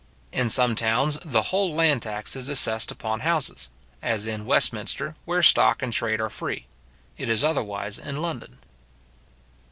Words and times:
In 0.31 0.49
some 0.49 0.73
towns, 0.73 1.19
the 1.23 1.43
whole 1.53 1.75
land 1.75 2.01
tax 2.01 2.35
is 2.35 2.49
assessed 2.49 2.89
upon 2.89 3.19
houses; 3.19 3.69
as 4.01 4.25
in 4.25 4.47
Westminster, 4.47 5.15
where 5.25 5.43
stock 5.43 5.83
and 5.83 5.93
trade 5.93 6.19
are 6.19 6.31
free. 6.31 6.65
It 7.19 7.29
is 7.29 7.43
otherwise 7.43 7.99
in 7.99 8.19
London. 8.19 8.57